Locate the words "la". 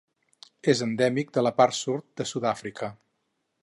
1.45-1.53